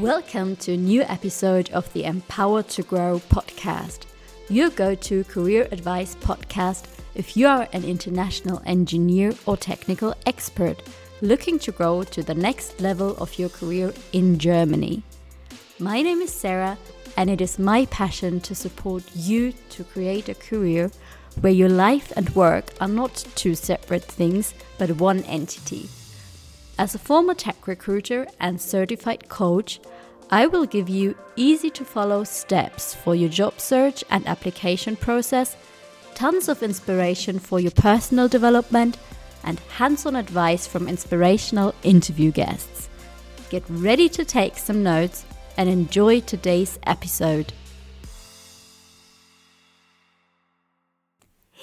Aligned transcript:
Welcome 0.00 0.56
to 0.56 0.72
a 0.72 0.76
new 0.78 1.02
episode 1.02 1.70
of 1.72 1.92
the 1.92 2.04
Empower 2.04 2.62
to 2.62 2.82
Grow 2.82 3.20
podcast, 3.28 4.06
your 4.48 4.70
go 4.70 4.94
to 4.94 5.22
career 5.24 5.68
advice 5.70 6.14
podcast 6.14 6.86
if 7.14 7.36
you 7.36 7.46
are 7.46 7.68
an 7.74 7.84
international 7.84 8.62
engineer 8.64 9.34
or 9.44 9.58
technical 9.58 10.14
expert 10.24 10.82
looking 11.20 11.58
to 11.58 11.72
grow 11.72 12.04
to 12.04 12.22
the 12.22 12.32
next 12.32 12.80
level 12.80 13.14
of 13.18 13.38
your 13.38 13.50
career 13.50 13.92
in 14.14 14.38
Germany. 14.38 15.02
My 15.78 16.00
name 16.00 16.22
is 16.22 16.32
Sarah, 16.32 16.78
and 17.18 17.28
it 17.28 17.42
is 17.42 17.58
my 17.58 17.84
passion 17.84 18.40
to 18.40 18.54
support 18.54 19.04
you 19.14 19.52
to 19.68 19.84
create 19.84 20.30
a 20.30 20.34
career 20.34 20.90
where 21.42 21.52
your 21.52 21.68
life 21.68 22.14
and 22.16 22.34
work 22.34 22.72
are 22.80 22.88
not 22.88 23.26
two 23.34 23.54
separate 23.54 24.04
things 24.04 24.54
but 24.78 24.92
one 24.92 25.22
entity. 25.24 25.90
As 26.78 26.94
a 26.94 26.98
former 26.98 27.34
tech 27.34 27.66
recruiter 27.68 28.26
and 28.40 28.60
certified 28.60 29.28
coach, 29.28 29.80
I 30.30 30.46
will 30.46 30.64
give 30.64 30.88
you 30.88 31.14
easy 31.36 31.68
to 31.70 31.84
follow 31.84 32.24
steps 32.24 32.94
for 32.94 33.14
your 33.14 33.28
job 33.28 33.60
search 33.60 34.02
and 34.08 34.26
application 34.26 34.96
process, 34.96 35.56
tons 36.14 36.48
of 36.48 36.62
inspiration 36.62 37.38
for 37.38 37.60
your 37.60 37.70
personal 37.72 38.28
development, 38.28 38.96
and 39.44 39.60
hands 39.76 40.06
on 40.06 40.16
advice 40.16 40.66
from 40.66 40.88
inspirational 40.88 41.74
interview 41.82 42.30
guests. 42.30 42.88
Get 43.50 43.64
ready 43.68 44.08
to 44.08 44.24
take 44.24 44.56
some 44.56 44.82
notes 44.82 45.26
and 45.58 45.68
enjoy 45.68 46.20
today's 46.20 46.78
episode. 46.86 47.52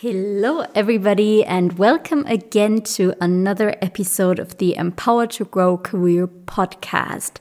Hello, 0.02 0.64
everybody, 0.74 1.44
and 1.44 1.78
welcome 1.78 2.26
again 2.26 2.84
to 2.84 3.14
another 3.20 3.76
episode 3.82 4.40
of 4.40 4.58
the 4.58 4.74
Empower 4.78 5.28
to 5.28 5.44
Grow 5.44 5.78
Career 5.78 6.26
podcast. 6.26 7.40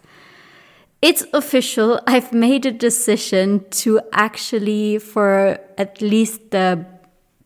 It's 1.00 1.24
official. 1.32 2.00
I've 2.08 2.32
made 2.32 2.66
a 2.66 2.72
decision 2.72 3.64
to 3.82 4.00
actually, 4.12 4.98
for 4.98 5.60
at 5.78 6.02
least 6.02 6.50
the 6.50 6.84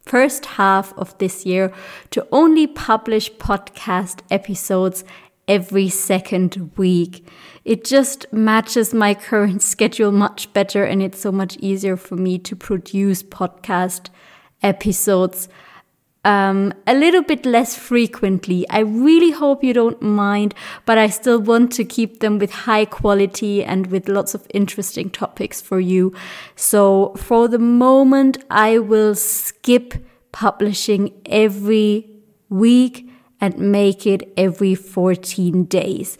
first 0.06 0.46
half 0.46 0.96
of 0.96 1.18
this 1.18 1.44
year, 1.44 1.74
to 2.12 2.26
only 2.32 2.66
publish 2.66 3.30
podcast 3.32 4.20
episodes 4.30 5.04
every 5.46 5.90
second 5.90 6.70
week. 6.78 7.28
It 7.66 7.84
just 7.84 8.32
matches 8.32 8.94
my 8.94 9.12
current 9.12 9.60
schedule 9.72 10.10
much 10.10 10.50
better, 10.54 10.84
and 10.84 11.02
it's 11.02 11.20
so 11.20 11.30
much 11.30 11.58
easier 11.58 11.98
for 11.98 12.16
me 12.16 12.38
to 12.38 12.56
produce 12.56 13.22
podcast 13.22 14.08
um, 16.24 16.72
a 16.86 16.94
little 16.94 17.22
bit 17.22 17.44
less 17.44 17.76
frequently. 17.76 18.68
I 18.70 18.80
really 18.80 19.32
hope 19.32 19.64
you 19.64 19.72
don't 19.72 20.00
mind, 20.00 20.54
but 20.86 20.98
I 20.98 21.08
still 21.08 21.40
want 21.40 21.72
to 21.72 21.84
keep 21.84 22.20
them 22.20 22.38
with 22.38 22.52
high 22.52 22.84
quality 22.84 23.64
and 23.64 23.88
with 23.88 24.08
lots 24.08 24.34
of 24.34 24.46
interesting 24.54 25.10
topics 25.10 25.60
for 25.60 25.80
you. 25.80 26.14
So 26.54 27.14
for 27.16 27.48
the 27.48 27.58
moment, 27.58 28.38
I 28.50 28.78
will 28.78 29.14
skip 29.14 29.94
publishing 30.30 31.12
every 31.26 32.08
week 32.48 33.08
and 33.40 33.58
make 33.58 34.06
it 34.06 34.32
every 34.36 34.76
14 34.76 35.64
days. 35.64 36.16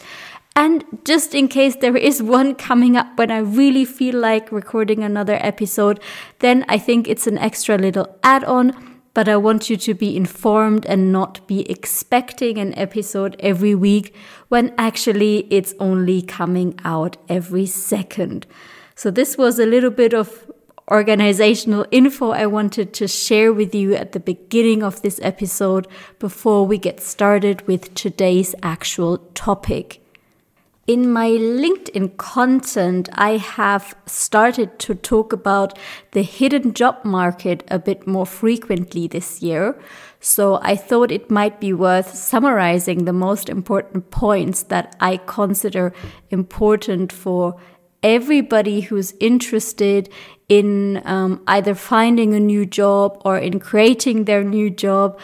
And 0.54 0.84
just 1.04 1.34
in 1.34 1.48
case 1.48 1.76
there 1.76 1.96
is 1.96 2.22
one 2.22 2.54
coming 2.54 2.96
up 2.96 3.16
when 3.16 3.30
I 3.30 3.38
really 3.38 3.86
feel 3.86 4.18
like 4.18 4.52
recording 4.52 5.02
another 5.02 5.38
episode, 5.40 5.98
then 6.40 6.64
I 6.68 6.78
think 6.78 7.08
it's 7.08 7.26
an 7.26 7.38
extra 7.38 7.78
little 7.78 8.18
add 8.22 8.44
on. 8.44 9.00
But 9.14 9.28
I 9.28 9.36
want 9.36 9.68
you 9.68 9.76
to 9.76 9.94
be 9.94 10.16
informed 10.16 10.86
and 10.86 11.12
not 11.12 11.46
be 11.46 11.68
expecting 11.70 12.58
an 12.58 12.76
episode 12.78 13.36
every 13.40 13.74
week 13.74 14.14
when 14.48 14.74
actually 14.78 15.46
it's 15.50 15.74
only 15.78 16.22
coming 16.22 16.78
out 16.84 17.18
every 17.28 17.66
second. 17.66 18.46
So, 18.94 19.10
this 19.10 19.36
was 19.36 19.58
a 19.58 19.66
little 19.66 19.90
bit 19.90 20.14
of 20.14 20.50
organizational 20.90 21.86
info 21.90 22.30
I 22.30 22.46
wanted 22.46 22.92
to 22.94 23.08
share 23.08 23.52
with 23.52 23.74
you 23.74 23.94
at 23.94 24.12
the 24.12 24.20
beginning 24.20 24.82
of 24.82 25.02
this 25.02 25.20
episode 25.22 25.86
before 26.18 26.66
we 26.66 26.78
get 26.78 27.00
started 27.00 27.66
with 27.66 27.94
today's 27.94 28.54
actual 28.62 29.18
topic. 29.34 30.01
In 30.88 31.12
my 31.12 31.30
LinkedIn 31.30 32.16
content, 32.16 33.08
I 33.12 33.36
have 33.36 33.94
started 34.06 34.80
to 34.80 34.96
talk 34.96 35.32
about 35.32 35.78
the 36.10 36.22
hidden 36.22 36.74
job 36.74 37.04
market 37.04 37.62
a 37.68 37.78
bit 37.78 38.04
more 38.04 38.26
frequently 38.26 39.06
this 39.06 39.40
year. 39.40 39.80
So 40.18 40.58
I 40.60 40.74
thought 40.74 41.12
it 41.12 41.30
might 41.30 41.60
be 41.60 41.72
worth 41.72 42.12
summarizing 42.12 43.04
the 43.04 43.12
most 43.12 43.48
important 43.48 44.10
points 44.10 44.64
that 44.64 44.96
I 44.98 45.18
consider 45.18 45.92
important 46.30 47.12
for 47.12 47.60
everybody 48.02 48.80
who's 48.80 49.14
interested 49.20 50.12
in 50.48 51.00
um, 51.04 51.44
either 51.46 51.76
finding 51.76 52.34
a 52.34 52.40
new 52.40 52.66
job 52.66 53.22
or 53.24 53.38
in 53.38 53.60
creating 53.60 54.24
their 54.24 54.42
new 54.42 54.68
job. 54.68 55.16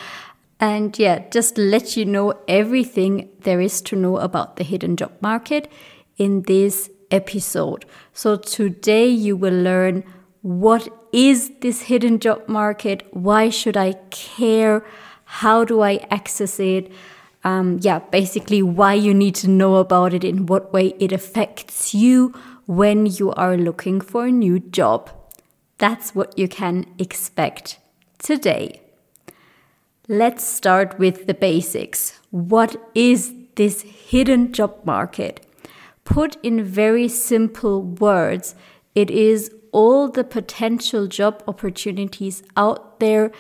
And 0.61 0.99
yeah, 0.99 1.29
just 1.31 1.57
let 1.57 1.97
you 1.97 2.05
know 2.05 2.35
everything 2.49 3.29
there 3.41 3.61
is 3.61 3.81
to 3.83 3.97
know 3.97 4.17
about 4.17 4.57
the 4.57 4.65
hidden 4.65 4.97
job 4.97 5.13
market 5.21 5.71
in 6.17 6.43
this 6.43 6.91
episode. 7.11 7.85
So 8.13 8.37
today 8.37 9.07
you 9.09 9.37
will 9.37 9.55
learn 9.55 10.03
what 10.43 10.89
is 11.13 11.51
this 11.61 11.83
hidden 11.83 12.19
job 12.19 12.49
market? 12.49 13.07
Why 13.13 13.51
should 13.51 13.77
I 13.77 13.93
care? 14.11 14.85
How 15.25 15.65
do 15.65 15.81
I 15.81 16.07
access 16.11 16.59
it? 16.59 16.91
Um, 17.45 17.79
yeah, 17.81 18.01
basically 18.01 18.63
why 18.63 18.95
you 18.95 19.15
need 19.15 19.37
to 19.37 19.49
know 19.49 19.77
about 19.77 20.13
it, 20.13 20.25
in 20.25 20.47
what 20.47 20.73
way 20.73 20.89
it 20.99 21.13
affects 21.13 21.95
you 21.95 22.35
when 22.67 23.07
you 23.07 23.31
are 23.33 23.57
looking 23.57 24.01
for 24.01 24.27
a 24.27 24.33
new 24.33 24.59
job. 24.59 25.11
That's 25.79 26.15
what 26.15 26.37
you 26.37 26.49
can 26.49 26.85
expect 26.99 27.79
today. 28.19 28.83
Let's 30.11 30.43
start 30.43 30.99
with 30.99 31.27
the 31.27 31.35
basics. 31.35 32.19
What 32.31 32.77
is 32.95 33.35
this 33.57 33.83
hidden 33.83 34.55
job 34.55 34.75
market? 34.87 35.47
Put 36.05 36.43
in 36.43 36.65
very 36.65 37.09
simple 37.09 37.83
words, 37.83 38.55
it 38.95 39.11
is 39.11 39.55
all 39.71 40.09
the 40.09 40.25
potential 40.25 41.09
job 41.09 41.43
opportunities 41.47 42.43
out 42.57 43.01
there 43.01 43.31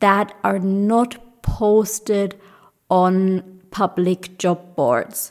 that 0.00 0.34
are 0.42 0.58
not 0.58 1.42
posted 1.42 2.34
on 2.90 3.60
public 3.70 4.38
job 4.38 4.74
boards. 4.74 5.30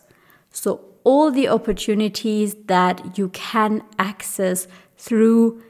So, 0.51 0.85
all 1.03 1.31
the 1.31 1.49
opportunities 1.49 2.55
that 2.67 3.17
you 3.17 3.27
can 3.33 3.83
access 3.99 4.69
through 4.95 5.61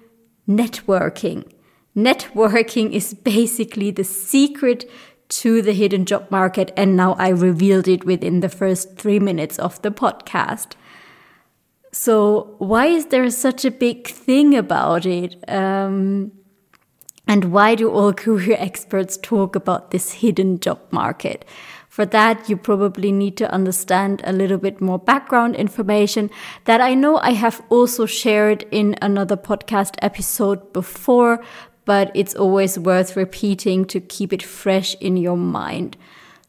networking 0.48 1.52
networking 1.98 2.94
is 2.94 3.14
basically 3.14 3.92
the 3.92 4.04
secret 4.04 4.90
to 5.30 5.62
the 5.62 5.74
hidden 5.74 6.06
job 6.06 6.30
market. 6.30 6.72
And 6.78 6.96
now 6.96 7.14
I 7.14 7.30
revealed 7.30 7.88
it 7.88 8.06
within 8.06 8.40
the 8.40 8.50
first 8.50 8.98
three 8.98 9.20
minutes 9.20 9.60
of 9.60 9.82
the 9.82 9.92
podcast. 9.92 10.74
So, 11.92 12.56
why 12.60 12.86
is 12.86 13.08
there 13.08 13.30
such 13.30 13.66
a 13.66 13.72
big 13.72 14.08
thing 14.08 14.56
about 14.56 15.06
it? 15.06 15.38
Um, 15.50 16.32
and 17.28 17.46
why 17.46 17.76
do 17.76 17.90
all 17.90 18.14
career 18.14 18.56
experts 18.60 19.18
talk 19.18 19.56
about 19.56 19.92
this 19.92 20.14
hidden 20.14 20.60
job 20.60 20.80
market? 20.92 21.44
For 21.90 22.06
that, 22.06 22.48
you 22.48 22.58
probably 22.58 23.12
need 23.12 23.38
to 23.38 23.52
understand 23.52 24.22
a 24.24 24.32
little 24.32 24.60
bit 24.60 24.80
more 24.80 25.00
background 25.00 25.56
information 25.56 26.30
that 26.66 26.80
I 26.80 26.94
know 26.94 27.18
I 27.18 27.32
have 27.32 27.64
also 27.70 28.06
shared 28.06 28.66
in 28.70 28.96
another 29.02 29.36
podcast 29.36 29.96
episode 30.00 30.72
before, 30.74 31.44
but 31.88 32.12
it's 32.14 32.36
always 32.36 32.78
worth 32.78 33.16
repeating 33.16 33.86
to 33.86 34.00
keep 34.02 34.34
it 34.34 34.44
fresh 34.44 34.94
in 34.96 35.16
your 35.16 35.38
mind. 35.38 35.96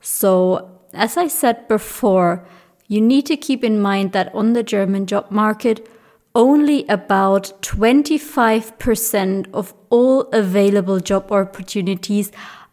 So, 0.01 0.69
as 0.93 1.17
I 1.17 1.29
said 1.29 1.69
before, 1.69 2.45
you 2.89 3.01
need 3.01 3.25
to 3.27 3.37
keep 3.37 3.63
in 3.63 3.81
mind 3.81 4.13
that 4.13 4.35
on 4.35 4.53
the 4.55 4.65
German 4.65 5.07
job 5.07 5.31
market, 5.31 5.89
only 6.35 6.85
about 6.89 7.53
25% 7.63 9.47
of 9.55 9.75
all 9.91 10.23
available 10.33 10.99
job 10.99 11.31
opportunities 11.31 12.33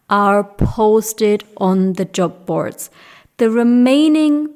are 0.10 0.44
posted 0.44 1.44
on 1.58 1.94
the 1.94 2.06
job 2.06 2.48
boards. 2.48 2.90
The 3.38 3.52
remaining 3.52 4.50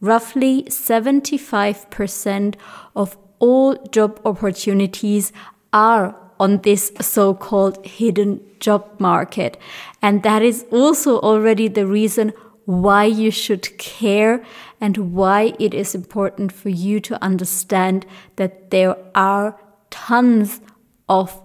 roughly 0.00 0.62
75% 0.64 2.54
of 2.94 3.18
all 3.40 3.74
job 3.86 4.20
opportunities 4.24 5.32
are 5.72 6.14
on 6.40 6.58
this 6.58 6.92
so 7.00 7.34
called 7.34 7.84
hidden 7.86 8.40
job 8.60 8.84
market. 8.98 9.56
And 10.02 10.22
that 10.22 10.42
is 10.42 10.64
also 10.70 11.18
already 11.20 11.68
the 11.68 11.86
reason 11.86 12.32
why 12.64 13.04
you 13.04 13.30
should 13.30 13.78
care 13.78 14.44
and 14.80 15.14
why 15.14 15.54
it 15.58 15.74
is 15.74 15.94
important 15.94 16.52
for 16.52 16.68
you 16.68 17.00
to 17.00 17.22
understand 17.22 18.06
that 18.36 18.70
there 18.70 18.96
are 19.14 19.58
tons 19.90 20.60
of 21.08 21.40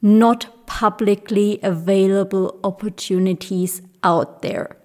not 0.00 0.66
publicly 0.66 1.60
available 1.62 2.58
opportunities 2.64 3.82
out 4.02 4.42
there. 4.42 4.76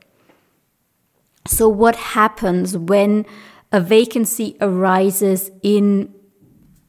So, 1.47 1.69
what 1.69 1.95
happens 1.95 2.77
when 2.77 3.25
a 3.71 3.79
vacancy 3.79 4.57
arises 4.59 5.51
in 5.63 6.13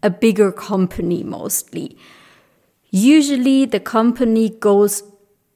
a 0.02 0.10
bigger 0.10 0.50
company 0.50 1.22
mostly. 1.22 1.96
Usually, 2.90 3.66
the 3.66 3.81
company 3.81 4.50
goes 4.50 5.02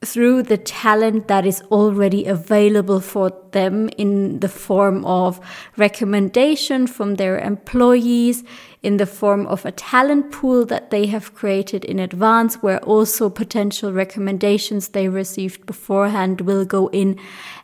through 0.04 0.42
the 0.42 0.58
talent 0.58 1.28
that 1.28 1.46
is 1.46 1.62
already 1.70 2.26
available 2.26 3.00
for 3.00 3.32
them 3.52 3.88
in 3.96 4.40
the 4.40 4.48
form 4.48 5.04
of 5.04 5.40
recommendation 5.76 6.86
from 6.86 7.14
their 7.14 7.38
employees, 7.38 8.44
in 8.82 8.98
the 8.98 9.06
form 9.06 9.46
of 9.46 9.64
a 9.64 9.72
talent 9.72 10.30
pool 10.30 10.66
that 10.66 10.90
they 10.90 11.06
have 11.06 11.34
created 11.34 11.84
in 11.84 11.98
advance, 11.98 12.56
where 12.56 12.78
also 12.80 13.30
potential 13.30 13.92
recommendations 13.92 14.88
they 14.88 15.08
received 15.08 15.64
beforehand 15.66 16.42
will 16.42 16.64
go 16.64 16.88
in. 16.88 17.18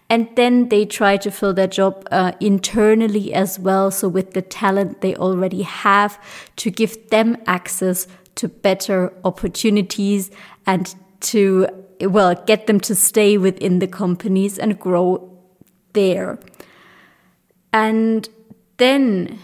And 0.09 0.29
then 0.35 0.71
they 0.71 0.87
try 0.87 1.19
to 1.19 1.31
fill 1.31 1.55
their 1.55 1.69
job 1.69 2.09
uh, 2.11 2.33
internally 2.41 3.33
as 3.33 3.61
well. 3.61 3.93
So, 3.93 4.09
with 4.09 4.33
the 4.33 4.43
talent 4.43 5.03
they 5.03 5.15
already 5.15 5.63
have, 5.63 6.19
to 6.57 6.71
give 6.71 7.11
them 7.11 7.37
access 7.47 8.09
to 8.41 8.49
better 8.49 9.13
opportunities 9.23 10.31
and 10.67 10.95
to 11.21 11.67
well, 12.01 12.35
get 12.47 12.67
them 12.67 12.81
to 12.81 12.95
stay 12.95 13.37
within 13.37 13.79
the 13.79 13.87
companies 13.87 14.59
and 14.59 14.81
grow 14.81 15.39
there. 15.93 16.39
And 17.75 18.27
then 18.79 19.39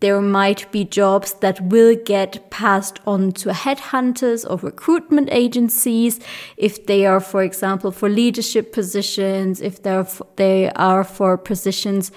there 0.00 0.20
might 0.20 0.70
be 0.72 0.84
jobs 0.84 1.34
that 1.34 1.60
will 1.60 1.94
get 1.94 2.50
passed 2.50 3.00
on 3.06 3.32
to 3.32 3.50
headhunters 3.50 4.50
or 4.50 4.56
recruitment 4.56 5.28
agencies 5.30 6.20
if 6.56 6.86
they 6.86 7.04
are, 7.04 7.20
for 7.20 7.42
example, 7.42 7.90
for 7.92 8.08
leadership 8.08 8.72
positions, 8.72 9.60
if 9.60 9.82
they're, 9.82 10.06
they 10.36 10.70
are 10.70 11.04
for 11.04 11.36
positions 11.36 12.12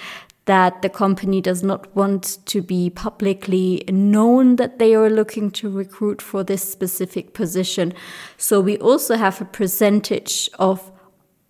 that 0.45 0.81
the 0.81 0.89
company 0.89 1.39
does 1.39 1.63
not 1.63 1.95
want 1.95 2.37
to 2.45 2.61
be 2.61 2.89
publicly 2.89 3.83
known 3.87 4.57
that 4.57 4.77
they 4.77 4.93
are 4.93 5.09
looking 5.09 5.49
to 5.51 5.69
recruit 5.69 6.21
for 6.21 6.43
this 6.43 6.69
specific 6.69 7.33
position. 7.33 7.93
So 8.37 8.59
we 8.59 8.77
also 8.77 9.15
have 9.15 9.39
a 9.39 9.45
percentage 9.45 10.49
of 10.59 10.91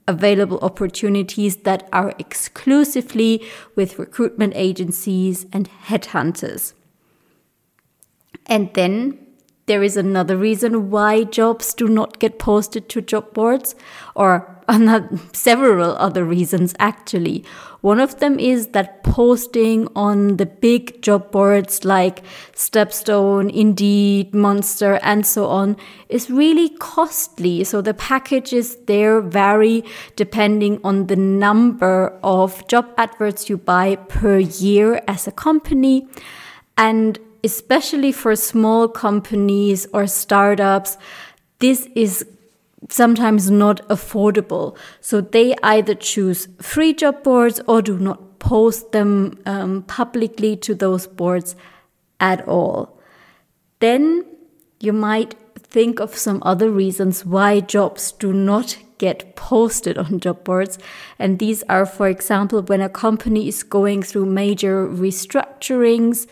available 0.08 0.60
opportunities 0.62 1.58
that 1.58 1.88
are 1.92 2.14
exclusively 2.20 3.42
with 3.76 3.98
recruitment 3.98 4.54
agencies 4.56 5.46
and 5.52 5.70
headhunters. 5.86 6.74
And 8.46 8.72
then 8.74 9.23
there 9.66 9.84
is 9.84 9.96
another 9.96 10.36
reason 10.36 10.90
why 10.90 11.24
jobs 11.24 11.74
do 11.74 11.88
not 11.88 12.20
get 12.20 12.38
posted 12.38 12.90
to 12.90 13.02
job 13.02 13.34
boards, 13.34 13.76
or 14.16 14.54
several 15.34 15.96
other 15.98 16.26
reasons 16.26 16.74
actually. 16.80 17.46
One 17.82 18.00
of 18.00 18.20
them 18.20 18.40
is 18.40 18.68
that 18.68 19.04
posting 19.04 19.90
on 19.96 20.38
the 20.38 20.46
big 20.46 21.02
job 21.02 21.32
boards 21.32 21.84
like 21.84 22.24
Stepstone, 22.54 23.54
Indeed, 23.54 24.34
Monster, 24.34 25.00
and 25.04 25.26
so 25.26 25.48
on 25.48 25.76
is 26.08 26.30
really 26.30 26.70
costly. 26.70 27.64
So 27.66 27.82
the 27.82 27.94
packages 27.94 28.78
there 28.88 29.20
vary 29.22 29.84
depending 30.16 30.80
on 30.84 31.08
the 31.08 31.18
number 31.18 32.18
of 32.24 32.66
job 32.68 32.90
adverts 32.98 33.50
you 33.50 33.58
buy 33.58 33.96
per 33.96 34.40
year 34.40 35.02
as 35.08 35.28
a 35.28 35.32
company. 35.32 36.08
And 36.78 37.20
especially 37.44 38.12
for 38.12 38.36
small 38.36 38.88
companies 38.88 39.86
or 39.94 40.08
startups, 40.08 40.98
this 41.60 41.88
is 41.96 42.26
sometimes 42.90 43.50
not 43.50 43.88
affordable. 43.90 44.78
So 45.02 45.22
they 45.22 45.56
either 45.64 45.96
choose 45.96 46.48
free 46.62 46.94
job 46.94 47.24
boards 47.24 47.60
or 47.68 47.82
do 47.82 47.98
not 47.98 48.40
post 48.40 48.92
them 48.92 49.40
um, 49.46 49.84
publicly 49.84 50.56
to 50.58 50.76
those 50.76 51.08
boards 51.08 51.56
at 52.20 52.48
all. 52.48 53.00
Then 53.80 54.26
you 54.80 54.94
might 54.94 55.36
think 55.58 56.00
of 56.00 56.16
some 56.16 56.42
other 56.46 56.70
reasons 56.70 57.26
why 57.26 57.60
jobs 57.60 58.12
do 58.12 58.34
not 58.34 58.78
get 58.98 59.36
posted 59.36 59.98
on 59.98 60.20
job 60.20 60.44
boards. 60.44 60.78
And 61.20 61.40
these 61.40 61.64
are, 61.64 61.86
for 61.86 62.08
example, 62.08 62.62
when 62.62 62.82
a 62.82 62.90
company 62.90 63.48
is 63.48 63.64
going 63.64 64.04
through 64.04 64.26
major 64.28 64.88
restructurings, 64.88 66.28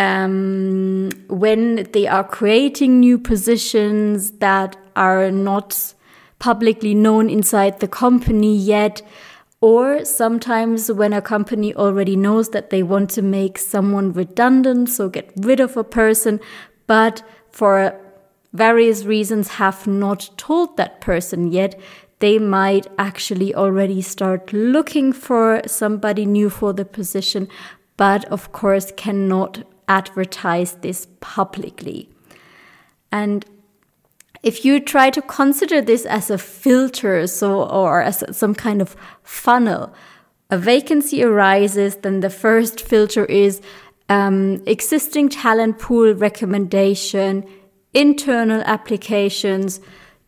um, 0.00 1.10
when 1.28 1.86
they 1.92 2.06
are 2.06 2.24
creating 2.24 3.00
new 3.00 3.18
positions 3.18 4.30
that 4.38 4.74
are 4.96 5.30
not 5.30 5.94
publicly 6.38 6.94
known 6.94 7.28
inside 7.28 7.80
the 7.80 7.86
company 7.86 8.56
yet, 8.56 9.02
or 9.60 10.02
sometimes 10.06 10.90
when 10.90 11.12
a 11.12 11.20
company 11.20 11.74
already 11.74 12.16
knows 12.16 12.48
that 12.48 12.70
they 12.70 12.82
want 12.82 13.10
to 13.10 13.20
make 13.20 13.58
someone 13.58 14.10
redundant, 14.14 14.88
so 14.88 15.10
get 15.10 15.30
rid 15.36 15.60
of 15.60 15.76
a 15.76 15.84
person, 15.84 16.40
but 16.86 17.22
for 17.52 17.94
various 18.54 19.04
reasons 19.04 19.48
have 19.48 19.86
not 19.86 20.30
told 20.38 20.78
that 20.78 21.02
person 21.02 21.52
yet, 21.52 21.78
they 22.20 22.38
might 22.38 22.86
actually 22.98 23.54
already 23.54 24.00
start 24.00 24.50
looking 24.50 25.12
for 25.12 25.60
somebody 25.66 26.24
new 26.24 26.48
for 26.48 26.72
the 26.72 26.86
position, 26.86 27.48
but 27.98 28.24
of 28.26 28.50
course 28.52 28.92
cannot 28.96 29.62
advertise 29.90 30.74
this 30.74 31.08
publicly. 31.20 32.08
And 33.10 33.44
if 34.42 34.64
you 34.64 34.80
try 34.80 35.10
to 35.10 35.20
consider 35.20 35.82
this 35.82 36.06
as 36.06 36.30
a 36.30 36.38
filter, 36.38 37.26
so 37.26 37.64
or 37.64 38.00
as 38.00 38.24
some 38.30 38.54
kind 38.54 38.80
of 38.80 38.96
funnel, 39.22 39.92
a 40.48 40.56
vacancy 40.56 41.22
arises, 41.22 41.96
then 41.96 42.20
the 42.20 42.30
first 42.30 42.80
filter 42.80 43.24
is 43.26 43.60
um, 44.08 44.62
existing 44.66 45.28
talent 45.28 45.78
pool 45.78 46.14
recommendation, 46.14 47.44
internal 47.92 48.62
applications, 48.62 49.80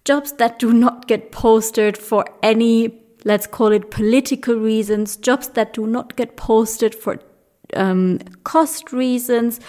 jobs 0.05 0.33
that 0.33 0.59
do 0.59 0.73
not 0.73 1.07
get 1.07 1.33
posted 1.33 1.97
for 1.97 2.25
any, 2.43 3.01
let's 3.25 3.47
call 3.47 3.73
it 3.73 3.91
political 3.91 4.57
reasons, 4.57 5.17
jobs 5.17 5.49
that 5.51 5.73
do 5.73 5.87
not 5.87 6.17
get 6.17 6.37
posted 6.37 6.95
for 6.95 7.19
um, 7.75 8.19
cost 8.45 8.93
reasons, 8.93 9.61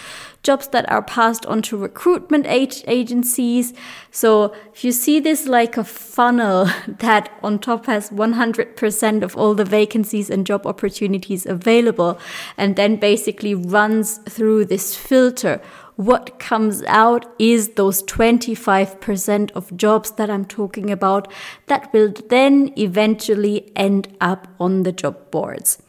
jobs 0.42 0.68
that 0.68 0.90
are 0.90 1.02
passed 1.02 1.46
on 1.46 1.62
to 1.62 1.76
recruitment 1.76 2.46
agencies. 2.46 3.72
So 4.10 4.54
if 4.72 4.84
you 4.84 4.92
see 4.92 5.20
this 5.20 5.46
like 5.46 5.76
a 5.76 5.84
funnel 5.84 6.66
that 6.88 7.30
on 7.42 7.58
top 7.58 7.86
has 7.86 8.10
100% 8.10 9.22
of 9.22 9.36
all 9.36 9.54
the 9.54 9.64
vacancies 9.64 10.30
and 10.30 10.46
job 10.46 10.66
opportunities 10.66 11.46
available, 11.46 12.18
and 12.56 12.76
then 12.76 12.96
basically 12.96 13.54
runs 13.54 14.18
through 14.18 14.66
this 14.66 14.94
filter, 14.96 15.60
what 15.96 16.40
comes 16.40 16.82
out 16.84 17.24
is 17.38 17.70
those 17.70 18.02
25% 18.02 19.52
of 19.52 19.76
jobs 19.76 20.10
that 20.12 20.28
I'm 20.28 20.44
talking 20.44 20.90
about 20.90 21.30
that 21.66 21.92
will 21.92 22.12
then 22.28 22.72
eventually 22.76 23.72
end 23.76 24.08
up 24.20 24.48
on 24.58 24.82
the 24.82 24.92
job 24.92 25.30
boards. 25.30 25.80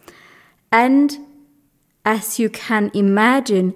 And 0.71 1.17
as 2.05 2.39
you 2.39 2.49
can 2.49 2.91
imagine, 2.93 3.73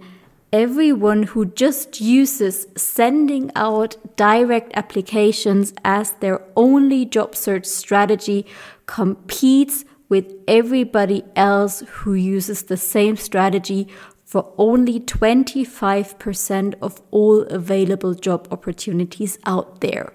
everyone 0.53 1.23
who 1.23 1.45
just 1.45 1.99
uses 1.99 2.67
sending 2.77 3.51
out 3.55 3.97
direct 4.15 4.71
applications 4.75 5.73
as 5.83 6.11
their 6.13 6.41
only 6.55 7.05
job 7.05 7.35
search 7.35 7.65
strategy 7.65 8.45
competes 8.85 9.83
with 10.07 10.33
everybody 10.47 11.23
else 11.35 11.81
who 11.87 12.13
uses 12.13 12.63
the 12.63 12.77
same 12.77 13.15
strategy 13.15 13.87
for 14.25 14.53
only 14.57 14.99
25% 14.99 16.75
of 16.81 17.01
all 17.11 17.41
available 17.43 18.13
job 18.13 18.47
opportunities 18.51 19.39
out 19.45 19.81
there. 19.81 20.13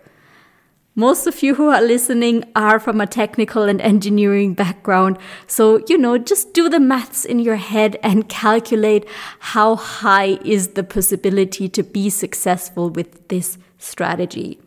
Most 0.97 1.27
of 1.27 1.43
you 1.43 1.57
who 1.57 1.71
are 1.71 1.83
listening 1.83 2.45
are 2.55 2.79
from 2.79 3.01
a 3.01 3.07
technical 3.07 3.65
and 3.65 3.81
engineering 3.81 4.55
background. 4.55 5.19
So, 5.49 5.83
you 5.89 5.99
know, 5.99 6.19
just 6.19 6.55
do 6.55 6.69
the 6.69 6.79
maths 6.79 7.25
in 7.25 7.41
your 7.41 7.57
head 7.57 7.99
and 8.01 8.29
calculate 8.45 9.05
how 9.41 9.75
high 9.75 10.39
is 10.45 10.69
the 10.69 10.85
possibility 10.85 11.69
to 11.69 11.83
be 11.83 12.11
successful 12.11 12.91
with 12.91 13.27
this 13.27 13.59
strategy. 13.77 14.61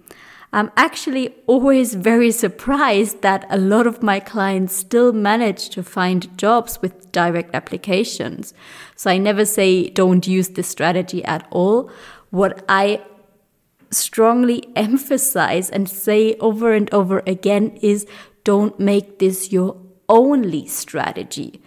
I'm 0.51 0.69
actually 0.75 1.33
always 1.45 1.93
very 1.93 2.31
surprised 2.31 3.21
that 3.21 3.45
a 3.49 3.57
lot 3.57 3.87
of 3.87 4.03
my 4.03 4.19
clients 4.19 4.75
still 4.75 5.13
manage 5.13 5.69
to 5.69 5.83
find 5.83 6.37
jobs 6.37 6.81
with 6.81 7.09
direct 7.13 7.55
applications. 7.55 8.53
So 8.97 9.11
I 9.11 9.17
never 9.17 9.45
say 9.45 9.89
don't 9.89 10.27
use 10.27 10.49
this 10.49 10.67
strategy 10.67 11.23
at 11.23 11.47
all. 11.51 11.89
What 12.31 12.65
I 12.67 13.01
strongly 13.91 14.67
emphasize 14.75 15.69
and 15.69 15.89
say 15.89 16.35
over 16.35 16.73
and 16.73 16.93
over 16.93 17.23
again 17.27 17.77
is 17.81 18.05
don't 18.43 18.79
make 18.79 19.19
this 19.19 19.51
your 19.51 19.77
only 20.07 20.67
strategy. 20.67 21.61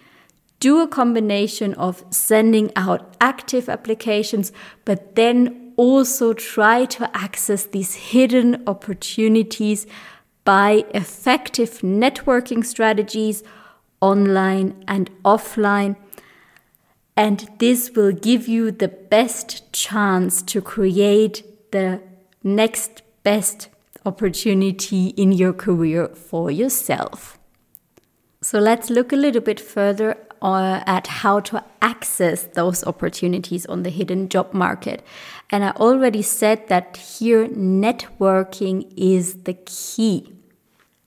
Do 0.59 0.79
a 0.81 0.87
combination 0.87 1.73
of 1.75 2.03
sending 2.11 2.71
out 2.75 3.15
active 3.19 3.67
applications, 3.69 4.51
but 4.85 5.15
then 5.15 5.73
also 5.75 6.33
try 6.33 6.85
to 6.85 7.09
access 7.17 7.65
these 7.65 7.95
hidden 7.95 8.63
opportunities 8.67 9.87
by 10.43 10.85
effective 10.93 11.79
networking 11.79 12.65
strategies 12.65 13.43
online 14.01 14.83
and 14.87 15.09
offline. 15.23 15.95
And 17.15 17.49
this 17.59 17.91
will 17.95 18.11
give 18.11 18.47
you 18.47 18.71
the 18.71 18.87
best 18.87 19.71
chance 19.73 20.41
to 20.43 20.61
create 20.61 21.43
the 21.71 22.01
next 22.43 23.03
best 23.23 23.69
opportunity 24.05 25.07
in 25.09 25.31
your 25.31 25.53
career 25.53 26.07
for 26.09 26.49
yourself. 26.51 27.37
So 28.41 28.59
let's 28.59 28.89
look 28.89 29.13
a 29.13 29.15
little 29.15 29.41
bit 29.41 29.59
further 29.59 30.17
uh, 30.41 30.81
at 30.87 31.05
how 31.07 31.39
to 31.39 31.63
access 31.81 32.43
those 32.43 32.83
opportunities 32.85 33.65
on 33.67 33.83
the 33.83 33.91
hidden 33.91 34.27
job 34.29 34.53
market. 34.53 35.05
And 35.51 35.63
I 35.63 35.71
already 35.71 36.23
said 36.23 36.67
that 36.67 36.97
here 36.97 37.47
networking 37.47 38.91
is 38.97 39.43
the 39.43 39.53
key. 39.53 40.33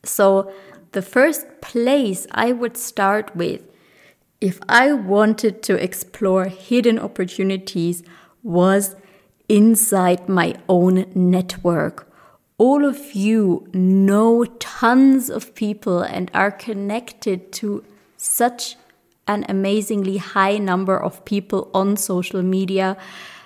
So 0.04 0.52
the 0.92 1.02
first 1.02 1.60
place 1.60 2.26
I 2.30 2.52
would 2.52 2.76
start 2.76 3.34
with 3.34 3.62
if 4.40 4.60
I 4.68 4.92
wanted 4.92 5.62
to 5.64 5.82
explore 5.82 6.44
hidden 6.44 6.98
opportunities 6.98 8.02
was 8.42 8.94
inside 9.48 10.28
my 10.28 10.54
own 10.68 11.06
network 11.14 12.10
all 12.56 12.84
of 12.84 13.14
you 13.14 13.66
know 13.72 14.44
tons 14.58 15.28
of 15.28 15.54
people 15.54 16.00
and 16.00 16.30
are 16.32 16.52
connected 16.52 17.50
to 17.52 17.84
such 18.16 18.76
an 19.26 19.44
amazingly 19.48 20.18
high 20.18 20.58
number 20.58 20.96
of 20.96 21.24
people 21.24 21.70
on 21.74 21.96
social 21.96 22.42
media. 22.42 22.96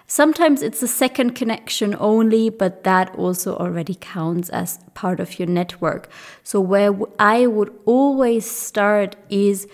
Sometimes 0.06 0.62
it's 0.62 0.82
a 0.82 0.88
second 0.88 1.34
connection 1.34 1.96
only, 1.98 2.50
but 2.50 2.84
that 2.84 3.14
also 3.14 3.56
already 3.56 3.96
counts 4.00 4.48
as 4.50 4.78
part 4.94 5.20
of 5.20 5.38
your 5.38 5.48
network. 5.48 6.10
So, 6.42 6.60
where 6.60 6.92
I 7.18 7.46
would 7.46 7.74
always 7.84 8.50
start 8.50 9.16
is 9.28 9.66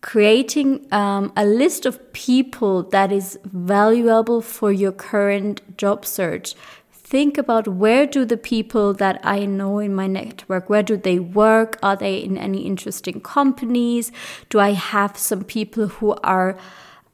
creating 0.00 0.86
um, 0.92 1.32
a 1.36 1.44
list 1.44 1.86
of 1.86 2.12
people 2.12 2.82
that 2.84 3.10
is 3.10 3.38
valuable 3.44 4.40
for 4.40 4.70
your 4.70 4.92
current 4.92 5.76
job 5.76 6.04
search 6.04 6.54
think 7.06 7.38
about 7.38 7.68
where 7.68 8.04
do 8.04 8.24
the 8.24 8.36
people 8.36 8.92
that 8.94 9.20
I 9.22 9.46
know 9.46 9.78
in 9.78 9.94
my 9.94 10.08
network, 10.08 10.68
where 10.68 10.82
do 10.82 10.96
they 10.96 11.20
work? 11.20 11.78
Are 11.80 11.94
they 11.94 12.16
in 12.16 12.36
any 12.36 12.66
interesting 12.66 13.20
companies? 13.20 14.10
Do 14.48 14.58
I 14.58 14.72
have 14.72 15.16
some 15.16 15.44
people 15.44 15.86
who 15.86 16.16
are 16.24 16.58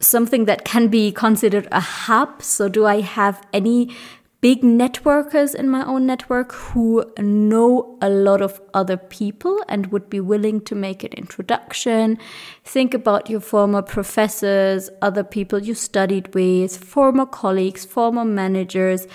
something 0.00 0.46
that 0.46 0.64
can 0.64 0.88
be 0.88 1.12
considered 1.12 1.68
a 1.70 1.80
hub? 1.80 2.42
So 2.42 2.70
do 2.70 2.86
I 2.86 3.02
have 3.02 3.46
any 3.52 3.94
big 4.42 4.61
networkers 4.61 5.54
in 5.54 5.70
my 5.70 5.82
own 5.87 6.04
network 6.04 6.52
who 6.52 7.02
know 7.18 7.96
a 8.02 8.11
lot 8.11 8.42
of 8.42 8.61
other 8.75 8.99
people 8.99 9.58
and 9.68 9.87
would 9.87 10.11
be 10.11 10.20
willing 10.20 10.61
to 10.61 10.75
make 10.75 11.02
an 11.02 11.12
introduction. 11.12 12.18
Think 12.64 12.92
about 12.92 13.30
your 13.30 13.40
former 13.40 13.80
professors, 13.80 14.90
other 15.00 15.25
people 15.25 15.61
you 15.61 15.75
studied 15.75 16.34
with, 16.34 16.76
former 16.76 17.25
colleagues, 17.25 17.87
former 17.87 18.26
managers 18.26 19.06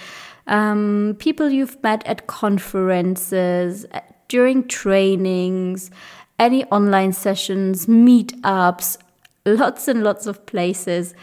um, 0.47 1.15
people 1.19 1.49
you've 1.49 1.81
met 1.83 2.05
at 2.07 2.27
conferences, 2.27 3.85
during 4.27 4.67
trainings, 4.67 5.91
any 6.39 6.65
online 6.65 7.13
sessions, 7.13 7.85
meetups, 7.85 8.97
lots 9.45 9.87
and 9.87 10.03
lots 10.03 10.25
of 10.25 10.45
places 10.45 11.13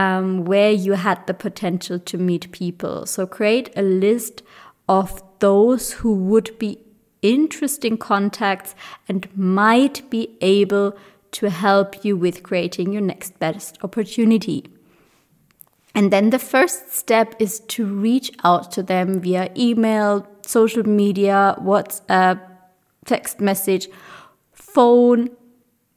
um, 0.00 0.44
where 0.46 0.70
you 0.70 0.92
had 0.94 1.26
the 1.26 1.34
potential 1.34 1.98
to 1.98 2.16
meet 2.16 2.50
people. 2.52 3.04
So 3.04 3.26
create 3.26 3.70
a 3.76 3.82
list 3.82 4.42
of 4.88 5.22
those 5.40 5.92
who 5.92 6.14
would 6.14 6.58
be 6.58 6.78
interesting 7.20 7.98
contacts 7.98 8.74
and 9.08 9.28
might 9.36 10.08
be 10.08 10.38
able 10.40 10.96
to 11.32 11.50
help 11.50 12.02
you 12.02 12.16
with 12.16 12.42
creating 12.42 12.92
your 12.92 13.02
next 13.02 13.38
best 13.38 13.76
opportunity. 13.84 14.64
And 15.94 16.10
then 16.10 16.30
the 16.30 16.38
first 16.38 16.92
step 16.94 17.34
is 17.38 17.60
to 17.74 17.84
reach 17.84 18.32
out 18.42 18.72
to 18.72 18.82
them 18.82 19.20
via 19.20 19.50
email, 19.54 20.26
social 20.46 20.86
media, 20.88 21.56
WhatsApp, 21.60 22.40
text 23.04 23.38
message, 23.40 23.88
phone, 24.52 25.28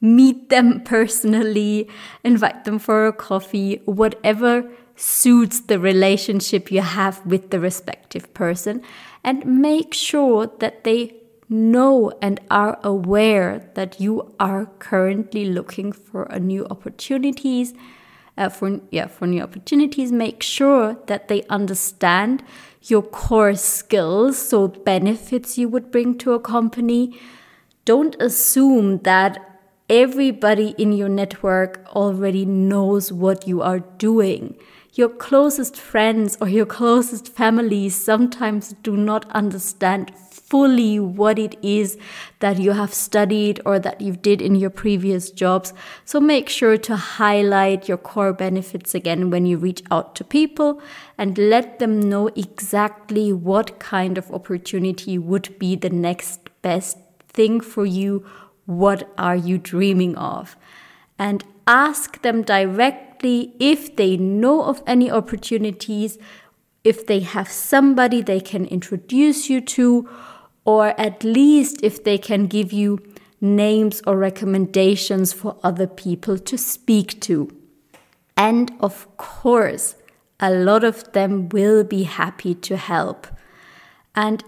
meet 0.03 0.49
them 0.49 0.81
personally, 0.81 1.89
invite 2.25 2.65
them 2.65 2.77
for 2.77 3.07
a 3.07 3.13
coffee, 3.13 3.81
whatever 3.85 4.69
suits 4.97 5.61
the 5.61 5.79
relationship 5.79 6.69
you 6.69 6.81
have 6.81 7.25
with 7.25 7.49
the 7.49 7.59
respective 7.59 8.31
person, 8.33 8.81
and 9.23 9.45
make 9.45 9.93
sure 9.93 10.51
that 10.59 10.83
they 10.83 11.15
know 11.47 12.11
and 12.21 12.41
are 12.51 12.77
aware 12.83 13.71
that 13.75 13.99
you 14.01 14.33
are 14.39 14.65
currently 14.79 15.45
looking 15.45 15.91
for 15.93 16.23
a 16.23 16.39
new 16.39 16.65
opportunities 16.69 17.73
uh, 18.37 18.49
for 18.49 18.81
yeah 18.91 19.07
for 19.07 19.25
new 19.25 19.41
opportunities. 19.41 20.11
Make 20.11 20.43
sure 20.43 20.97
that 21.07 21.29
they 21.29 21.43
understand 21.43 22.43
your 22.81 23.03
core 23.03 23.55
skills 23.55 24.37
so 24.37 24.67
benefits 24.67 25.57
you 25.57 25.69
would 25.69 25.91
bring 25.91 26.17
to 26.17 26.33
a 26.33 26.39
company. 26.39 27.17
Don't 27.85 28.15
assume 28.21 28.99
that 28.99 29.52
everybody 29.93 30.69
in 30.77 30.91
your 30.91 31.09
network 31.09 31.79
already 31.89 32.45
knows 32.45 33.11
what 33.11 33.47
you 33.47 33.61
are 33.61 33.79
doing 33.97 34.55
your 34.95 35.09
closest 35.09 35.75
friends 35.75 36.37
or 36.39 36.47
your 36.47 36.67
closest 36.67 37.27
families 37.27 37.95
sometimes 37.95 38.73
do 38.83 38.95
not 38.95 39.29
understand 39.31 40.11
fully 40.15 40.99
what 40.99 41.39
it 41.39 41.55
is 41.63 41.97
that 42.41 42.59
you 42.59 42.73
have 42.73 42.93
studied 42.93 43.59
or 43.65 43.79
that 43.79 43.99
you 43.99 44.15
did 44.15 44.39
in 44.39 44.53
your 44.53 44.69
previous 44.69 45.31
jobs. 45.31 45.73
So 46.05 46.19
make 46.19 46.47
sure 46.47 46.77
to 46.77 46.95
highlight 46.95 47.87
your 47.87 47.97
core 47.97 48.33
benefits 48.33 48.93
again 48.93 49.31
when 49.31 49.47
you 49.47 49.57
reach 49.57 49.81
out 49.89 50.13
to 50.17 50.23
people 50.23 50.79
and 51.17 51.39
let 51.39 51.79
them 51.79 51.99
know 51.99 52.27
exactly 52.35 53.33
what 53.33 53.79
kind 53.79 54.15
of 54.19 54.31
opportunity 54.31 55.17
would 55.17 55.57
be 55.57 55.75
the 55.75 55.89
next 55.89 56.51
best 56.61 56.99
thing 57.29 57.59
for 57.59 57.85
you. 57.85 58.23
What 58.65 59.11
are 59.17 59.35
you 59.35 59.57
dreaming 59.57 60.15
of? 60.15 60.55
And 61.19 61.43
ask 61.67 62.21
them 62.21 62.41
directly 62.41 63.53
if 63.59 63.95
they 63.95 64.17
know 64.17 64.63
of 64.63 64.81
any 64.85 65.09
opportunities, 65.09 66.17
if 66.83 67.05
they 67.07 67.21
have 67.21 67.49
somebody 67.49 68.21
they 68.21 68.39
can 68.39 68.65
introduce 68.65 69.49
you 69.49 69.61
to, 69.61 70.09
or 70.65 70.99
at 70.99 71.23
least 71.23 71.79
if 71.83 72.03
they 72.03 72.17
can 72.17 72.47
give 72.47 72.71
you 72.73 72.99
names 73.41 74.01
or 74.07 74.17
recommendations 74.17 75.33
for 75.33 75.57
other 75.63 75.87
people 75.87 76.37
to 76.37 76.57
speak 76.57 77.19
to. 77.21 77.49
And 78.37 78.71
of 78.79 79.17
course, 79.17 79.95
a 80.39 80.51
lot 80.51 80.83
of 80.83 81.11
them 81.13 81.49
will 81.49 81.83
be 81.83 82.03
happy 82.03 82.55
to 82.55 82.77
help. 82.77 83.27
And 84.15 84.43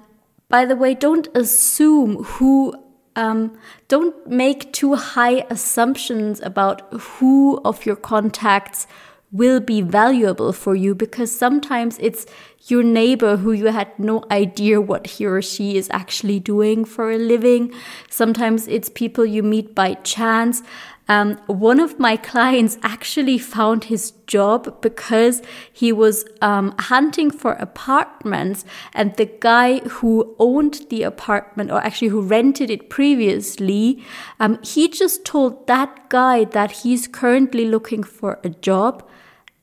by 0.50 0.66
the 0.66 0.76
way, 0.76 0.94
don't 0.94 1.28
assume 1.36 2.24
who, 2.24 2.74
um, 3.16 3.58
don't 3.88 4.28
make 4.28 4.74
too 4.74 4.96
high 4.96 5.46
assumptions 5.50 6.42
about 6.42 6.82
who 6.94 7.62
of 7.64 7.86
your 7.86 7.96
contacts 7.96 8.88
will 9.32 9.60
be 9.60 9.82
valuable 9.82 10.54
for 10.54 10.76
you 10.76 10.96
because 10.96 11.34
sometimes 11.36 11.98
it's 12.00 12.26
your 12.68 12.84
neighbor 12.84 13.38
who 13.38 13.52
you 13.52 13.68
had 13.68 13.98
no 14.00 14.24
idea 14.32 14.82
what 14.82 15.08
he 15.08 15.26
or 15.26 15.42
she 15.42 15.78
is 15.78 15.88
actually 15.92 16.40
doing 16.40 16.84
for 16.84 17.12
a 17.12 17.18
living. 17.18 17.74
Sometimes 18.10 18.68
it's 18.68 18.90
people 18.90 19.26
you 19.26 19.44
meet 19.44 19.76
by 19.76 19.94
chance. 19.96 20.64
Um, 21.08 21.38
one 21.46 21.80
of 21.80 22.00
my 22.00 22.18
clients 22.18 22.80
actually 22.82 23.38
found 23.38 23.86
his 23.86 24.12
job 24.26 24.82
because 24.82 25.44
he 25.72 25.92
was 25.92 26.26
um, 26.42 26.74
hunting 26.80 27.30
for 27.30 27.54
apartments, 27.54 28.66
and 28.92 29.16
the 29.16 29.28
guy 29.28 29.80
who 29.88 30.36
owned 30.40 30.88
the 30.90 31.04
apartment, 31.04 31.70
or 31.70 31.78
actually 31.78 32.08
who 32.08 32.22
rented 32.22 32.72
it 32.72 32.90
previously, 32.90 34.04
um, 34.40 34.58
he 34.64 34.88
just 34.88 35.24
told 35.26 35.68
that 35.68 36.10
guy 36.10 36.44
that 36.46 36.72
he's 36.72 37.08
currently 37.08 37.66
looking 37.66 38.02
for 38.02 38.40
a 38.44 38.50
job 38.50 39.08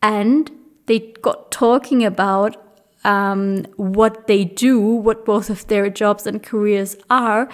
and 0.00 0.52
they 0.86 0.98
got 1.22 1.50
talking 1.50 2.04
about 2.04 2.61
um, 3.04 3.64
what 3.76 4.26
they 4.26 4.44
do, 4.44 4.80
what 4.80 5.24
both 5.24 5.50
of 5.50 5.66
their 5.66 5.90
jobs 5.90 6.26
and 6.26 6.42
careers 6.42 6.96
are. 7.10 7.48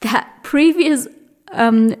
That 0.00 0.40
previous 0.42 1.08
um, 1.52 1.96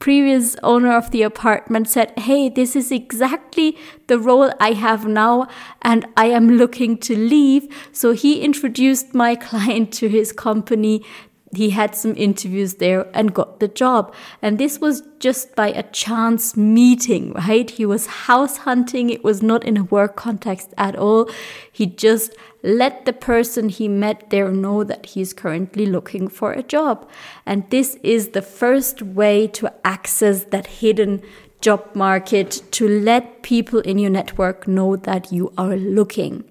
previous 0.00 0.56
owner 0.62 0.96
of 0.96 1.10
the 1.12 1.22
apartment 1.22 1.88
said, 1.88 2.18
Hey, 2.18 2.48
this 2.48 2.74
is 2.74 2.90
exactly 2.90 3.76
the 4.08 4.18
role 4.18 4.50
I 4.58 4.72
have 4.72 5.06
now, 5.06 5.46
and 5.82 6.06
I 6.16 6.26
am 6.26 6.56
looking 6.56 6.98
to 6.98 7.16
leave. 7.16 7.68
So 7.92 8.12
he 8.12 8.40
introduced 8.40 9.14
my 9.14 9.34
client 9.48 9.92
to 9.94 10.08
his 10.08 10.32
company 10.32 11.04
he 11.52 11.70
had 11.70 11.96
some 11.96 12.14
interviews 12.16 12.74
there 12.74 13.08
and 13.12 13.34
got 13.34 13.58
the 13.58 13.66
job. 13.66 14.14
And 14.40 14.56
this 14.56 14.78
was 14.78 15.02
just 15.18 15.56
by 15.56 15.68
a 15.68 15.82
chance 15.82 16.56
meeting, 16.56 17.32
right? 17.32 17.68
He 17.68 17.84
was 17.84 18.06
house 18.06 18.58
hunting. 18.58 19.10
It 19.10 19.24
was 19.24 19.42
not 19.42 19.64
in 19.64 19.76
a 19.76 19.84
work 19.84 20.14
context 20.14 20.72
at 20.78 20.94
all. 20.94 21.28
He 21.72 21.86
just 21.86 22.36
let 22.62 23.04
the 23.04 23.12
person 23.12 23.68
he 23.68 23.88
met 23.88 24.30
there 24.30 24.52
know 24.52 24.84
that 24.84 25.06
he's 25.06 25.32
currently 25.32 25.86
looking 25.86 26.28
for 26.28 26.52
a 26.52 26.62
job. 26.62 27.08
And 27.44 27.68
this 27.70 27.96
is 28.04 28.28
the 28.28 28.42
first 28.42 29.02
way 29.02 29.48
to 29.48 29.72
access 29.84 30.44
that 30.44 30.66
hidden 30.66 31.20
job 31.60 31.84
market 31.94 32.62
to 32.70 32.88
let 32.88 33.42
people 33.42 33.80
in 33.80 33.98
your 33.98 34.10
network 34.10 34.68
know 34.68 34.94
that 34.96 35.32
you 35.32 35.52
are 35.58 35.76
looking. 35.76 36.44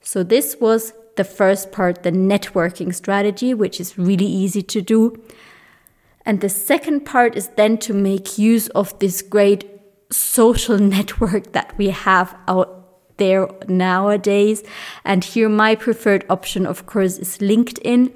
So, 0.00 0.22
this 0.22 0.56
was 0.60 0.92
the 1.18 1.24
first 1.24 1.70
part, 1.72 2.02
the 2.04 2.12
networking 2.12 2.94
strategy, 2.94 3.52
which 3.52 3.78
is 3.78 3.98
really 3.98 4.24
easy 4.24 4.62
to 4.62 4.80
do. 4.80 5.22
And 6.24 6.40
the 6.40 6.48
second 6.48 7.04
part 7.04 7.36
is 7.36 7.48
then 7.56 7.76
to 7.78 7.92
make 7.92 8.38
use 8.38 8.68
of 8.68 8.98
this 9.00 9.20
great 9.20 9.68
social 10.10 10.78
network 10.96 11.52
that 11.52 11.76
we 11.76 11.90
have 11.90 12.34
out 12.46 13.18
there 13.18 13.50
nowadays. 13.66 14.62
And 15.04 15.24
here, 15.24 15.48
my 15.48 15.74
preferred 15.74 16.24
option, 16.30 16.64
of 16.64 16.86
course, 16.86 17.18
is 17.18 17.38
LinkedIn. 17.38 18.12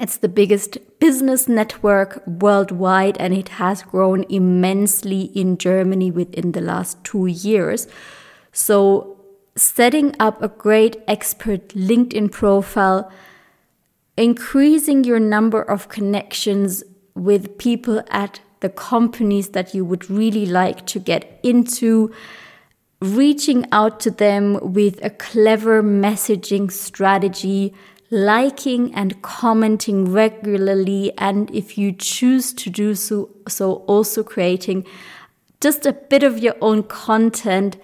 It's 0.00 0.16
the 0.16 0.28
biggest 0.28 0.78
business 0.98 1.48
network 1.48 2.22
worldwide 2.26 3.18
and 3.18 3.34
it 3.34 3.50
has 3.60 3.82
grown 3.82 4.24
immensely 4.30 5.24
in 5.34 5.58
Germany 5.58 6.10
within 6.10 6.52
the 6.52 6.60
last 6.60 7.02
two 7.04 7.26
years. 7.26 7.86
So, 8.52 9.19
setting 9.60 10.14
up 10.18 10.42
a 10.42 10.48
great 10.48 10.96
expert 11.06 11.68
LinkedIn 11.68 12.32
profile, 12.32 13.12
increasing 14.16 15.04
your 15.04 15.20
number 15.20 15.62
of 15.62 15.88
connections 15.88 16.82
with 17.14 17.58
people 17.58 18.02
at 18.10 18.40
the 18.60 18.68
companies 18.70 19.50
that 19.50 19.74
you 19.74 19.84
would 19.84 20.08
really 20.10 20.46
like 20.46 20.86
to 20.86 20.98
get 20.98 21.38
into, 21.42 22.12
reaching 23.00 23.66
out 23.72 24.00
to 24.00 24.10
them 24.10 24.58
with 24.72 25.02
a 25.04 25.10
clever 25.10 25.82
messaging 25.82 26.70
strategy, 26.70 27.74
liking 28.10 28.94
and 28.94 29.20
commenting 29.22 30.10
regularly, 30.10 31.12
and 31.18 31.54
if 31.54 31.78
you 31.78 31.92
choose 31.92 32.52
to 32.52 32.70
do 32.70 32.94
so, 32.94 33.30
so 33.48 33.74
also 33.86 34.22
creating 34.22 34.86
just 35.60 35.84
a 35.84 35.92
bit 35.92 36.22
of 36.22 36.38
your 36.38 36.56
own 36.60 36.82
content 36.82 37.76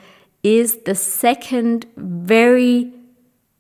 is 0.47 0.77
the 0.85 0.95
second 0.95 1.87
very 1.97 2.93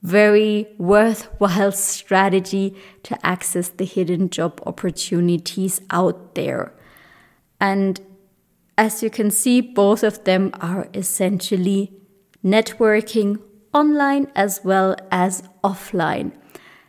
very 0.03 0.69
worthwhile 0.79 1.73
strategy 1.73 2.77
to 3.03 3.27
access 3.27 3.71
the 3.71 3.85
hidden 3.85 4.31
job 4.31 4.63
opportunities 4.65 5.81
out 5.91 6.37
there. 6.37 6.73
And 7.61 8.01
as 8.79 9.03
you 9.03 9.11
can 9.11 9.33
see, 9.33 9.61
both 9.61 10.05
of 10.05 10.23
them 10.23 10.53
are 10.61 10.87
essentially 10.95 11.93
networking 12.45 13.43
online 13.75 14.31
as 14.37 14.61
well 14.63 14.95
as 15.11 15.43
offline. 15.65 16.31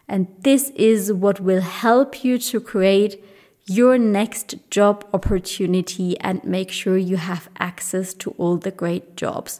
And 0.07 0.27
this 0.41 0.69
is 0.75 1.11
what 1.11 1.39
will 1.39 1.61
help 1.61 2.23
you 2.23 2.37
to 2.37 2.59
create 2.59 3.23
your 3.67 3.97
next 3.97 4.55
job 4.69 5.05
opportunity 5.13 6.17
and 6.19 6.43
make 6.43 6.71
sure 6.71 6.97
you 6.97 7.17
have 7.17 7.49
access 7.59 8.13
to 8.15 8.31
all 8.37 8.57
the 8.57 8.71
great 8.71 9.15
jobs. 9.17 9.59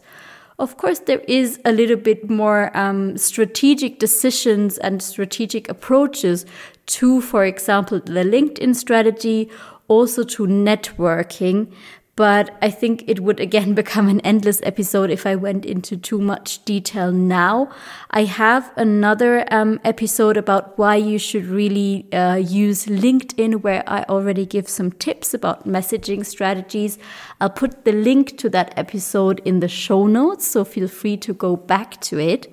Of 0.60 0.78
course, 0.78 1.00
there 1.00 1.20
is 1.28 1.60
a 1.66 1.72
little 1.72 1.98
bit 1.98 2.30
more 2.30 2.76
um, 2.76 3.18
strategic 3.18 4.00
decisions 4.00 4.80
and 4.80 5.04
strategic 5.04 5.70
approaches 5.70 6.46
to, 6.88 7.22
for 7.22 7.46
example, 7.46 8.00
the 8.00 8.24
LinkedIn 8.24 8.76
strategy, 8.76 9.52
also 9.88 10.24
to 10.24 10.48
networking. 10.48 11.72
But 12.18 12.58
I 12.64 12.72
think 12.72 13.04
it 13.08 13.20
would 13.20 13.40
again 13.40 13.74
become 13.82 14.10
an 14.10 14.20
endless 14.22 14.60
episode 14.64 15.12
if 15.12 15.26
I 15.26 15.36
went 15.36 15.66
into 15.66 15.96
too 15.96 16.20
much 16.20 16.66
detail 16.66 17.12
now. 17.12 17.70
I 18.10 18.24
have 18.24 18.72
another 18.76 19.46
um, 19.54 19.80
episode 19.86 20.36
about 20.36 20.78
why 20.80 20.96
you 20.96 21.20
should 21.20 21.46
really 21.46 22.12
uh, 22.12 22.36
use 22.36 22.88
LinkedIn, 22.88 23.62
where 23.62 23.84
I 23.88 24.04
already 24.10 24.48
give 24.48 24.68
some 24.68 24.92
tips 24.92 25.36
about 25.36 25.68
messaging 25.68 26.26
strategies. 26.26 26.98
I'll 27.40 27.52
put 27.52 27.86
the 27.86 27.94
link 27.94 28.38
to 28.40 28.50
that 28.50 28.74
episode 28.76 29.40
in 29.46 29.60
the 29.60 29.68
show 29.68 30.08
notes, 30.08 30.48
so 30.48 30.66
feel 30.66 30.88
free 30.88 31.18
to 31.18 31.34
go 31.34 31.56
back 31.56 32.02
to 32.02 32.20
it 32.20 32.52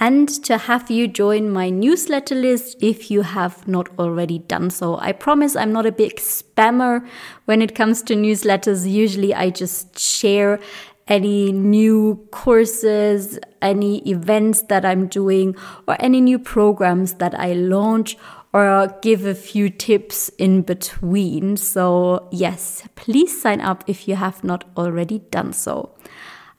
and 0.00 0.28
to 0.44 0.56
have 0.56 0.90
you 0.90 1.06
join 1.06 1.50
my 1.50 1.68
newsletter 1.68 2.34
list 2.34 2.82
if 2.82 3.10
you 3.10 3.20
have 3.20 3.68
not 3.68 3.88
already 3.98 4.38
done 4.38 4.70
so. 4.70 4.98
I 4.98 5.12
promise 5.12 5.54
I'm 5.54 5.72
not 5.72 5.84
a 5.84 5.92
big 5.92 6.16
spammer 6.16 7.06
when 7.44 7.60
it 7.60 7.74
comes 7.74 8.02
to 8.04 8.14
newsletters. 8.14 8.90
Usually 8.90 9.34
I 9.34 9.50
just 9.50 9.98
share 9.98 10.58
any 11.06 11.52
new 11.52 12.26
courses, 12.30 13.38
any 13.60 13.98
events 14.08 14.62
that 14.62 14.86
I'm 14.86 15.06
doing, 15.06 15.54
or 15.86 15.96
any 16.00 16.20
new 16.20 16.38
programs 16.38 17.14
that 17.14 17.38
I 17.38 17.52
launch, 17.52 18.16
or 18.54 18.96
give 19.02 19.26
a 19.26 19.34
few 19.34 19.68
tips 19.68 20.30
in 20.38 20.62
between. 20.62 21.56
So, 21.56 22.26
yes, 22.30 22.84
please 22.94 23.40
sign 23.40 23.60
up 23.60 23.84
if 23.86 24.08
you 24.08 24.16
have 24.16 24.42
not 24.42 24.64
already 24.76 25.18
done 25.18 25.52
so. 25.52 25.94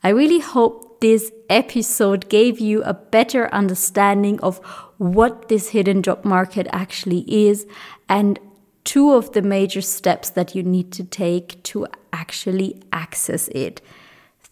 I 0.04 0.10
really 0.10 0.40
hope 0.40 0.81
this 1.02 1.32
episode 1.50 2.28
gave 2.28 2.60
you 2.60 2.80
a 2.84 2.94
better 2.94 3.52
understanding 3.52 4.38
of 4.40 4.58
what 4.98 5.48
this 5.48 5.70
hidden 5.70 6.00
job 6.00 6.24
market 6.24 6.68
actually 6.70 7.24
is 7.28 7.66
and 8.08 8.38
two 8.84 9.12
of 9.12 9.32
the 9.32 9.42
major 9.42 9.80
steps 9.80 10.30
that 10.30 10.54
you 10.54 10.62
need 10.62 10.92
to 10.92 11.02
take 11.02 11.60
to 11.64 11.88
actually 12.12 12.80
access 12.92 13.48
it. 13.48 13.82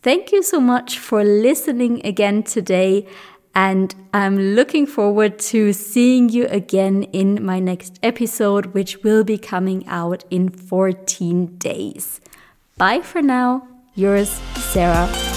Thank 0.03 0.33
you 0.33 0.43
so 0.43 0.61
much 0.61 0.99
for 0.99 1.23
listening 1.23 2.05
again 2.05 2.43
today. 2.43 3.07
And 3.55 3.95
I'm 4.13 4.37
looking 4.37 4.87
forward 4.87 5.39
to 5.51 5.73
seeing 5.73 6.31
you 6.31 6.47
again 6.47 7.05
in 7.13 7.45
my 7.45 7.61
next 7.61 8.01
episode, 8.03 8.67
which 8.67 9.05
will 9.05 9.23
be 9.23 9.39
coming 9.39 9.87
out 9.87 10.25
in 10.31 10.49
14 10.49 11.59
days. 11.59 12.21
Bye 12.77 13.03
for 13.03 13.23
now. 13.23 13.69
Yours, 13.95 14.31
Sarah 14.73 15.30